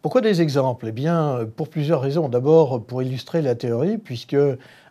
[0.00, 0.86] Pourquoi des exemples?
[0.88, 2.28] Eh bien, pour plusieurs raisons.
[2.28, 4.36] D'abord, pour illustrer la théorie, puisque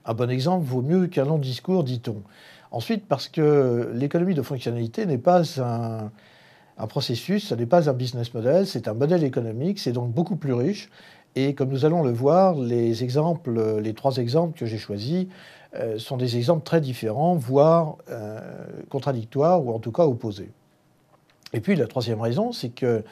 [0.05, 2.23] un bon exemple vaut mieux qu'un long discours, dit-on.
[2.71, 8.33] Ensuite, parce que l'économie de fonctionnalité n'est pas un, processus, ce n'est pas un business
[8.33, 10.89] model, c'est un modèle économique, c'est donc beaucoup plus riche.
[11.35, 15.27] Et comme nous allons le voir, les exemples, les trois exemples que j'ai choisis
[15.75, 18.39] euh, sont des exemples très différents, voire euh,
[18.89, 20.51] contradictoires ou en tout cas opposés.
[21.53, 23.03] Et puis la troisième raison, c'est que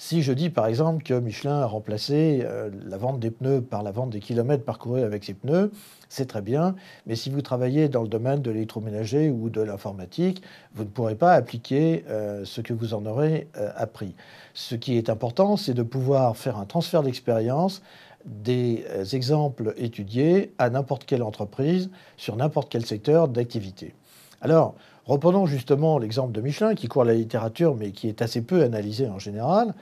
[0.00, 3.82] si je dis par exemple que Michelin a remplacé euh, la vente des pneus par
[3.82, 5.72] la vente des kilomètres parcourus avec ses pneus,
[6.08, 10.40] c'est très bien, mais si vous travaillez dans le domaine de l'électroménager ou de l'informatique,
[10.74, 14.14] vous ne pourrez pas appliquer euh, ce que vous en aurez euh, appris.
[14.54, 17.82] Ce qui est important, c'est de pouvoir faire un transfert d'expérience
[18.24, 23.94] des exemples étudiés à n'importe quelle entreprise sur n'importe quel secteur d'activité.
[24.40, 24.74] Alors,
[25.08, 29.08] Reprenons justement l'exemple de Michelin, qui court la littérature, mais qui est assez peu analysé
[29.08, 29.74] en général.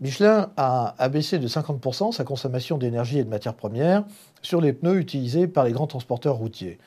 [0.00, 4.04] Michelin a abaissé de 50% sa consommation d'énergie et de matières premières
[4.40, 6.78] sur les pneus utilisés par les grands transporteurs routiers.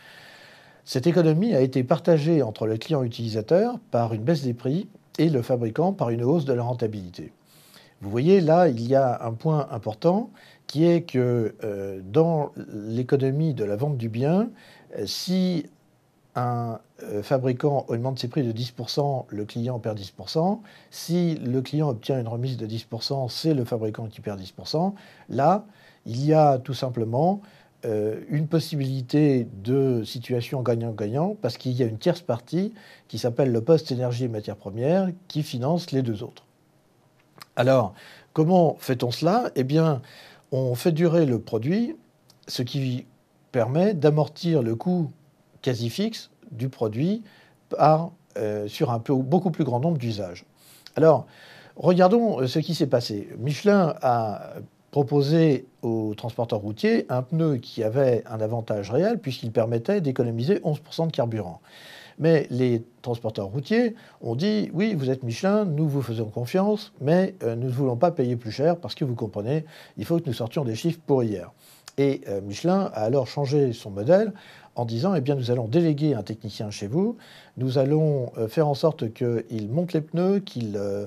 [0.83, 4.87] Cette économie a été partagée entre le client utilisateur par une baisse des prix
[5.19, 7.31] et le fabricant par une hausse de la rentabilité.
[8.01, 10.31] Vous voyez, là, il y a un point important
[10.65, 14.49] qui est que euh, dans l'économie de la vente du bien,
[15.05, 15.65] si
[16.35, 20.59] un euh, fabricant augmente ses prix de 10%, le client perd 10%.
[20.91, 24.93] Si le client obtient une remise de 10%, c'est le fabricant qui perd 10%.
[25.29, 25.65] Là,
[26.05, 27.41] il y a tout simplement
[27.85, 32.73] euh, une possibilité de situation gagnant-gagnant parce qu'il y a une tierce partie
[33.07, 36.43] qui s'appelle le poste énergie et matières premières qui finance les deux autres.
[37.55, 37.93] Alors,
[38.33, 39.51] comment fait-on cela?
[39.55, 40.01] Eh bien,
[40.51, 41.95] on fait durer le produit,
[42.47, 43.05] ce qui
[43.51, 45.11] permet d'amortir le coût
[45.61, 47.23] quasi fixe du produit
[48.37, 50.45] euh, sur un beaucoup plus grand nombre d'usages.
[50.95, 51.25] Alors,
[51.75, 53.29] regardons euh, ce qui s'est passé.
[53.37, 54.53] Michelin a
[54.91, 61.07] proposé aux transporteurs routiers un pneu qui avait un avantage réel puisqu'il permettait d'économiser 11%
[61.07, 61.61] de carburant.
[62.19, 67.35] Mais les transporteurs routiers ont dit oui, vous êtes Michelin, nous vous faisons confiance, mais
[67.43, 69.65] euh, nous ne voulons pas payer plus cher parce que vous comprenez,
[69.97, 71.51] il faut que nous sortions des chiffres pour hier.
[71.97, 74.31] Et Michelin a alors changé son modèle
[74.79, 77.17] en disant eh bien, nous allons déléguer un technicien chez vous,
[77.57, 81.05] nous allons euh, faire en sorte qu'il monte les pneus, qu'il euh,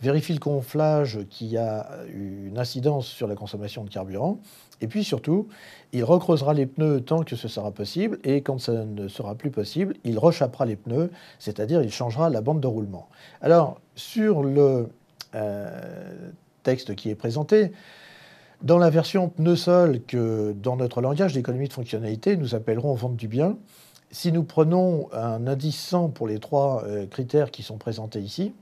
[0.00, 4.38] vérifie le gonflage qui a une incidence sur la consommation de carburant,
[4.80, 5.48] et puis surtout,
[5.92, 9.50] il recreusera les pneus tant que ce sera possible, et quand ça ne sera plus
[9.50, 13.08] possible, il rechappera les pneus, c'est-à-dire il changera la bande de roulement.
[13.40, 14.88] Alors, sur le
[15.34, 16.30] euh,
[16.62, 17.72] texte qui est présenté,
[18.62, 23.28] dans la version pneu-sol que dans notre langage d'économie de fonctionnalité, nous appellerons vente du
[23.28, 23.56] bien,
[24.10, 28.54] si nous prenons un indice 100 pour les trois euh, critères qui sont présentés ici,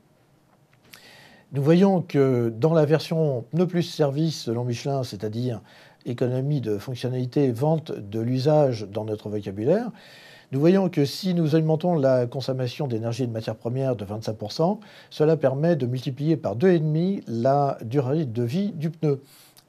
[1.52, 5.60] nous voyons que dans la version pneu plus service selon Michelin, c'est-à-dire
[6.06, 9.90] économie de fonctionnalité, vente de l'usage dans notre vocabulaire,
[10.52, 14.78] nous voyons que si nous augmentons la consommation d'énergie et de matières premières de 25%,
[15.10, 19.22] cela permet de multiplier par 2,5 la durée de vie du pneu.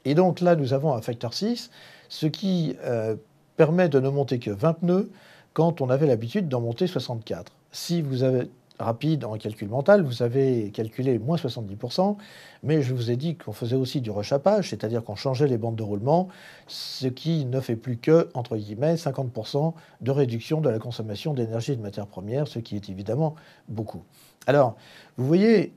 [0.06, 1.70] Et donc là, nous avons un facteur 6,
[2.10, 3.16] ce qui euh,
[3.58, 5.10] permet de ne monter que 20 pneus
[5.54, 7.52] quand on avait l'habitude d'en monter 64.
[7.72, 8.50] Si vous avez
[8.80, 12.18] rapide en calcul mental, vous avez calculé moins 70%,
[12.64, 15.76] mais je vous ai dit qu'on faisait aussi du rechappage, c'est-à-dire qu'on changeait les bandes
[15.76, 16.28] de roulement,
[16.68, 21.74] ce qui ne fait plus que, entre guillemets, 50% de réduction de la consommation d'énergie
[21.74, 23.36] et de matières premières, ce qui est évidemment
[23.70, 24.04] beaucoup.
[24.48, 24.76] Alors,
[25.18, 25.74] vous voyez,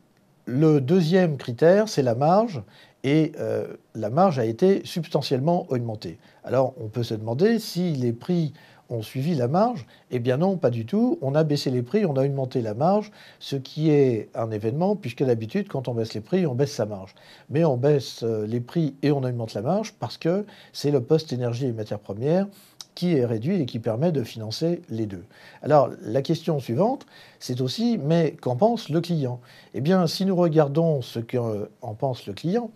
[0.46, 2.62] le deuxième critère, c'est la marge,
[3.06, 6.18] et euh, la marge a été substantiellement augmentée.
[6.42, 8.52] Alors on peut se demander si les prix
[8.90, 9.86] ont suivi la marge.
[10.10, 11.18] Eh bien non, pas du tout.
[11.22, 14.96] On a baissé les prix, on a augmenté la marge, ce qui est un événement,
[14.96, 17.14] puisque d'habitude, quand on baisse les prix, on baisse sa marge.
[17.50, 21.00] Mais on baisse euh, les prix et on augmente la marge parce que c'est le
[21.00, 22.46] poste énergie et matières premières
[22.94, 25.24] qui est réduit et qui permet de financer les deux.
[25.62, 27.06] Alors la question suivante,
[27.38, 29.38] c'est aussi, mais qu'en pense le client?
[29.74, 32.70] Eh bien, si nous regardons ce qu'en pense le client,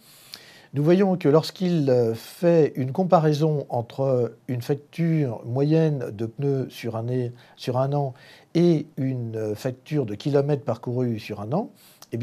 [0.72, 6.96] nous voyons que lorsqu'il euh, fait une comparaison entre une facture moyenne de pneus sur
[6.96, 8.14] un, an
[8.54, 11.70] et une facture de kilomètres parcourus sur un an,
[12.12, 12.18] eh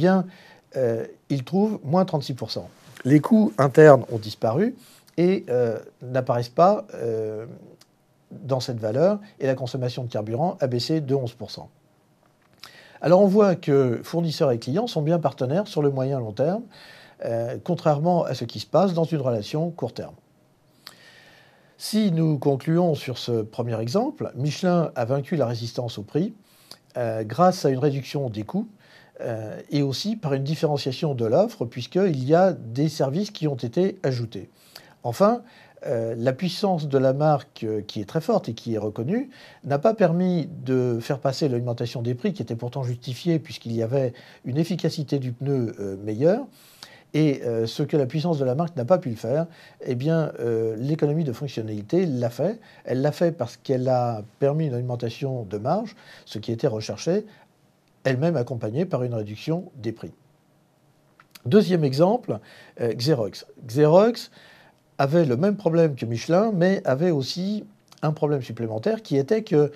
[0.75, 2.61] euh, il trouve moins 36%.
[3.03, 4.75] Les coûts internes ont disparu
[5.17, 6.85] et euh, n'apparaissent pas
[8.31, 11.65] dans cette valeur, et la consommation de carburant a baissé de 11%.
[13.01, 16.63] Alors on voit que fournisseurs et clients sont bien partenaires sur le moyen long terme,
[17.25, 20.15] euh, contrairement à ce qui se passe dans une relation court terme.
[21.77, 26.33] Si nous concluons sur ce premier exemple, Michelin a vaincu la résistance au prix
[26.97, 28.67] euh, grâce à une réduction des coûts,
[29.71, 33.97] et aussi par une différenciation de l'offre, puisqu'il y a des services qui ont été
[34.03, 34.51] ajoutés.
[35.01, 35.41] Enfin,
[35.85, 39.29] euh, la puissance de la marque, euh, qui est très forte et qui est reconnue,
[39.63, 43.83] n'a pas permis de faire passer l'augmentation des prix, qui était pourtant justifiée puisqu'il y
[43.83, 46.45] avait une efficacité du pneu euh, meilleure.
[47.13, 49.47] Et ce que la puissance de la marque n'a pas pu le faire,
[49.85, 50.31] eh bien,
[50.77, 52.59] l'économie de fonctionnalité l'a fait.
[52.83, 55.95] Elle l'a fait parce qu'elle a permis une augmentation de marge,
[56.25, 57.25] ce qui était recherché,
[58.03, 60.11] elle-même accompagnée par une réduction des prix.
[61.45, 62.39] Deuxième exemple,
[62.79, 63.45] Xerox.
[63.65, 64.29] Xerox
[64.97, 67.65] avait le même problème que Michelin, mais avait aussi
[68.01, 69.71] un problème supplémentaire qui était que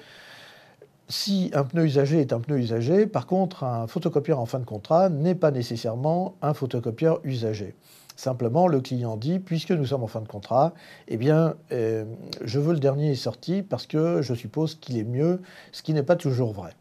[1.11, 4.65] si un pneu usagé est un pneu usagé, par contre, un photocopieur en fin de
[4.65, 7.75] contrat n'est pas nécessairement un photocopieur usagé.
[8.15, 10.73] Simplement, le client dit, puisque nous sommes en fin de contrat,
[11.07, 12.05] eh bien, euh,
[12.43, 15.41] je veux le dernier sorti parce que je suppose qu'il est mieux,
[15.71, 16.71] ce qui n'est pas toujours vrai.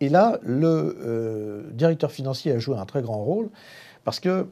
[0.00, 3.50] Et là, le euh, directeur financier a joué un très grand rôle
[4.04, 4.46] parce que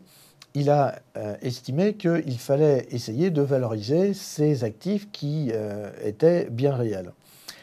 [0.55, 5.53] il a euh, estimé qu'il fallait essayer de valoriser ces actifs qui
[6.03, 7.13] étaient bien réels.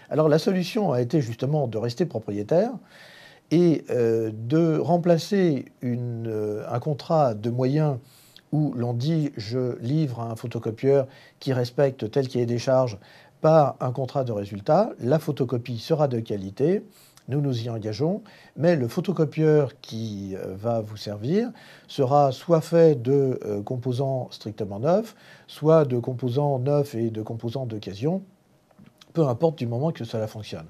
[0.09, 2.71] Alors la solution a été justement de rester propriétaire
[3.51, 7.97] et euh, de remplacer un contrat de moyens
[8.51, 11.07] où l'on dit je livre un photocopieur
[11.39, 12.97] qui respecte tel qu'il est des charges
[13.41, 14.91] par un contrat de résultat.
[14.99, 16.83] La photocopie sera de qualité.
[17.27, 18.21] Nous nous y engageons,
[18.55, 21.49] mais le photocopieur qui euh, va vous servir
[21.87, 25.15] sera soit fait de euh, composants strictement neufs,
[25.47, 28.21] soit de composants neufs et de composants d'occasion,
[29.15, 30.67] peu importe du moment que cela fonctionne.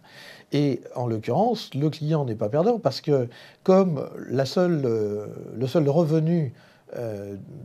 [0.53, 3.27] Et en l'occurrence, le client n'est pas perdant parce que
[3.63, 6.53] comme euh, le seul revenu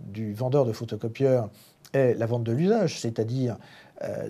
[0.09, 1.50] du vendeur de photocopieurs
[1.93, 3.59] est la vente de l'usage, c'est-à-dire
[4.03, 4.29] euh,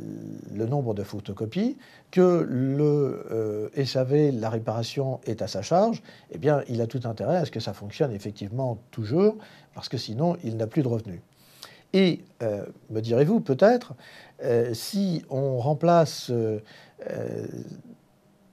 [0.53, 1.77] le nombre de photocopies,
[2.11, 6.03] que le euh, SAV, la réparation est à sa charge,
[6.33, 9.37] eh bien, il a tout intérêt à ce que ça fonctionne effectivement toujours,
[9.75, 11.21] parce que sinon, il n'a plus de revenus.
[11.93, 13.95] Et, euh, me direz-vous peut-être,
[14.73, 16.33] si on remplace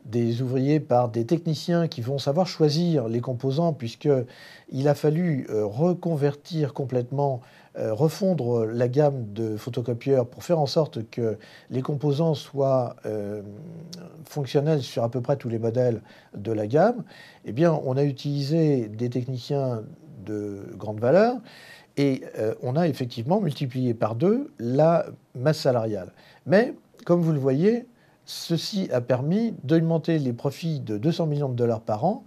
[0.03, 6.73] des ouvriers par des techniciens qui vont savoir choisir les composants, puisqu'il a fallu reconvertir
[6.73, 7.41] complètement
[7.79, 11.37] euh, refondre la gamme de photocopieurs pour faire en sorte que
[11.69, 13.43] les composants soient euh,
[14.25, 16.01] fonctionnels sur à peu près tous les modèles
[16.35, 17.03] de la gamme,
[17.45, 19.83] eh bien, on a utilisé des techniciens
[20.25, 21.35] de grande valeur
[21.97, 26.13] et euh, on a effectivement multiplié par deux la masse salariale.
[26.45, 27.87] Mais, comme vous le voyez,
[28.25, 32.23] ceci a permis d'augmenter les profits de 200 millions de dollars par an,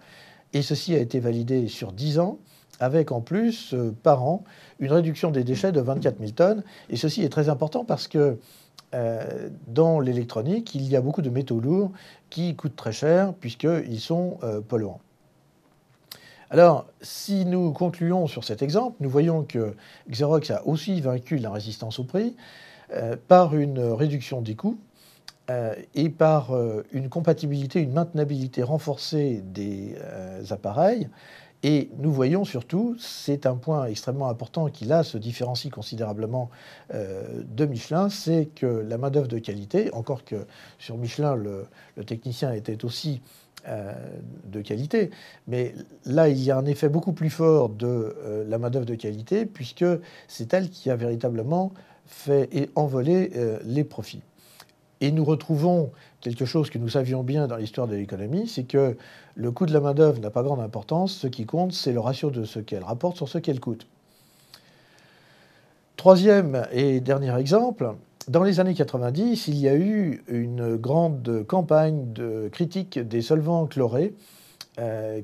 [0.52, 2.38] et ceci a été validé sur 10 ans
[2.80, 4.42] avec en plus euh, par an
[4.80, 6.64] une réduction des déchets de 24 000 tonnes.
[6.88, 8.38] Et ceci est très important parce que
[8.94, 11.92] euh, dans l'électronique, il y a beaucoup de métaux lourds
[12.30, 15.00] qui coûtent très cher puisqu'ils sont polluants.
[16.50, 19.74] Alors, si nous concluons sur cet exemple, nous voyons que
[20.10, 22.36] Xerox a aussi vaincu la résistance au prix
[23.28, 24.76] par une réduction des coûts
[25.94, 26.50] et par
[26.90, 29.94] une compatibilité, une maintenabilité renforcée des
[30.50, 31.08] appareils.
[31.62, 36.48] Et nous voyons surtout, c'est un point extrêmement important qui là se différencie considérablement
[36.94, 40.46] euh, de Michelin, c'est que la main-d'œuvre de qualité, encore que
[40.78, 41.66] sur Michelin, le,
[42.06, 43.20] technicien était aussi
[43.68, 43.92] euh,
[44.46, 45.10] de qualité,
[45.48, 45.74] mais
[46.04, 49.46] là, il y a un effet beaucoup plus fort de euh, la main-d'œuvre de qualité,
[49.46, 49.84] puisque
[50.28, 51.72] c'est elle qui a véritablement
[52.06, 53.30] fait et envolé
[53.64, 54.22] les profits.
[55.00, 58.96] Et nous retrouvons quelque chose que nous savions bien dans l'histoire de l'économie, c'est que
[59.34, 61.12] le coût de la main-d'œuvre n'a pas grande importance.
[61.12, 63.86] Ce qui compte, c'est le ratio de ce qu'elle rapporte sur ce qu'elle coûte.
[65.96, 67.94] Troisième et dernier exemple,
[68.30, 73.66] dans les années 90, il y a eu une grande campagne de critique des solvants
[73.66, 74.14] chlorés,
[74.78, 75.20] euh,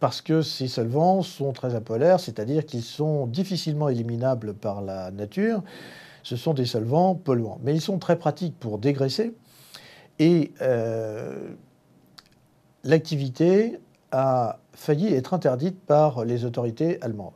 [0.00, 5.62] parce que ces solvants sont très apolaires, c'est-à-dire qu'ils sont difficilement éliminables par la nature.
[6.22, 9.34] Ce sont des solvants polluants, mais ils sont très pratiques pour dégraisser.
[10.18, 11.50] Et euh,
[12.82, 13.78] l'activité
[14.10, 17.34] a failli être interdite par les autorités allemandes.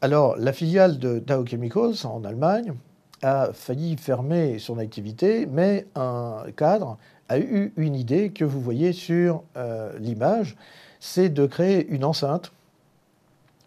[0.00, 2.74] Alors, la filiale de Dow Chemicals en Allemagne
[3.24, 8.92] a failli fermer son activité, mais un cadre a eu une idée que vous voyez
[8.92, 10.56] sur euh, l'image,
[11.00, 12.52] c'est de créer une enceinte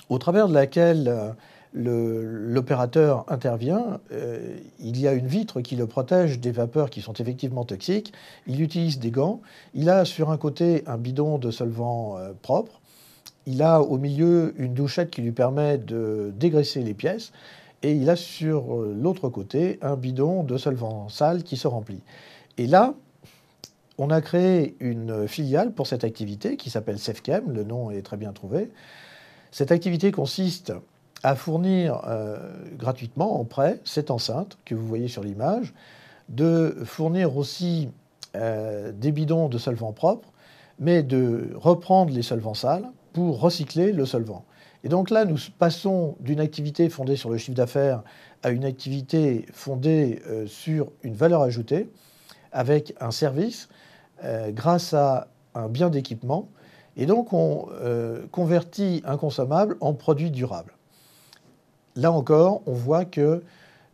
[0.09, 1.33] au travers de laquelle euh,
[1.73, 7.13] l'opérateur intervient, euh, il y a une vitre qui le protège des vapeurs qui sont
[7.13, 8.13] effectivement toxiques,
[8.45, 9.41] il utilise des gants,
[9.73, 12.79] il a sur un côté un bidon de solvant propre,
[13.47, 17.31] il a au milieu une douchette qui lui permet de dégraisser les pièces,
[17.83, 22.01] et il a sur euh, l'autre côté un bidon de solvant sale qui se remplit.
[22.57, 22.93] Et là,
[23.97, 28.17] on a créé une filiale pour cette activité qui s'appelle SafeChem, le nom est très
[28.17, 28.69] bien trouvé.
[29.51, 30.73] Cette activité consiste
[31.23, 32.37] à fournir euh,
[32.77, 35.73] gratuitement en prêt cette enceinte que vous voyez sur l'image,
[36.29, 37.89] de fournir aussi
[38.35, 40.29] euh, des bidons de solvant propre,
[40.79, 44.45] mais de reprendre les solvants sales pour recycler le solvant.
[44.83, 48.03] Et donc là, nous passons d'une activité fondée sur le chiffre d'affaires
[48.43, 51.89] à une activité fondée euh, sur une valeur ajoutée,
[52.51, 53.69] avec un service,
[54.49, 56.47] grâce à un bien d'équipement.
[56.95, 57.67] Et donc, on
[58.31, 60.73] convertit un consommable en produit durable
[61.97, 63.43] là encore, on voit que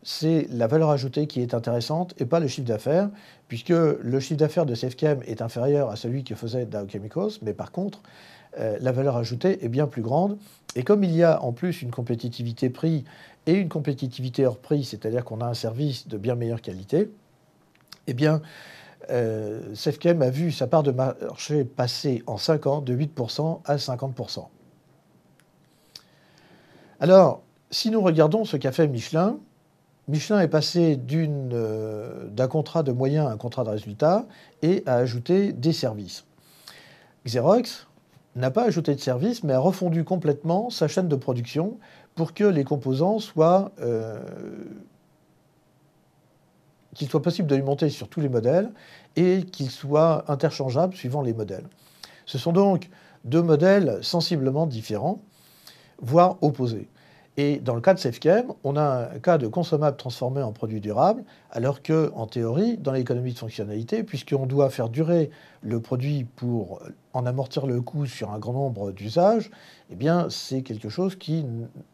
[0.02, 3.08] c'est la valeur ajoutée qui est intéressante et pas le chiffre d'affaires,
[3.48, 7.54] puisque le chiffre d'affaires de Safechem est inférieur à celui que faisait Dow Chemicals, mais
[7.54, 8.02] par contre,
[8.58, 10.38] euh, la valeur ajoutée est bien plus grande.
[10.76, 13.04] Et comme il y a en plus une compétitivité prix
[13.46, 17.10] et une compétitivité hors prix, c'est-à-dire qu'on a un service de bien meilleure qualité,
[18.06, 18.42] eh bien,
[19.10, 19.74] euh,
[20.20, 24.46] a vu sa part de marché passer en 5 ans de 8% à 50%.
[27.00, 29.38] Alors, si nous regardons ce qu'a fait Michelin,
[30.06, 34.26] Michelin est passé euh, d'un contrat de moyens à un contrat de résultat
[34.62, 36.24] et a ajouté des services.
[37.26, 37.86] Xerox
[38.36, 41.78] n'a pas ajouté de services, mais a refondu complètement sa chaîne de production
[42.14, 43.72] pour que les composants soient.
[43.80, 44.20] Euh,
[46.94, 48.70] qu'il soit possible de les monter sur tous les modèles
[49.16, 51.66] et qu'ils soient interchangeables suivant les modèles.
[52.24, 52.88] Ce sont donc
[53.24, 55.20] deux modèles sensiblement différents,
[56.00, 56.88] voire opposés.
[57.36, 60.80] Et dans le cas de SafeChem, on a un cas de consommable transformé en produit
[60.80, 66.24] durable, alors que, en théorie, dans l'économie de fonctionnalité, puisqu'on doit faire durer le produit
[66.36, 66.80] pour
[67.12, 69.50] en amortir le coût sur un grand nombre d'usages,
[69.90, 71.44] eh bien, c'est quelque chose qui,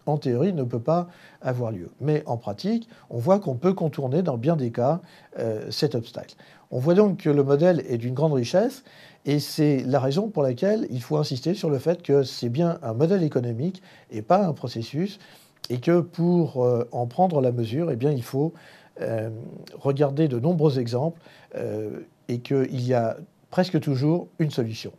[0.05, 1.09] en théorie, ne peut pas
[1.41, 1.91] avoir lieu.
[2.01, 5.01] Mais en pratique, on voit qu'on peut contourner, dans bien des cas,
[5.39, 6.35] euh, cet obstacle.
[6.71, 8.85] On voit donc que le modèle est d'une grande richesse
[9.27, 12.79] et c'est la raison pour laquelle il faut insister sur le fait que c'est bien
[12.83, 15.19] un modèle économique et pas un processus,
[15.69, 18.53] et que pour euh, en prendre la mesure, eh il faut
[19.01, 19.31] euh,
[19.79, 21.21] regarder de nombreux exemples
[21.55, 23.17] euh, et qu'il y a
[23.51, 24.93] presque toujours une solution.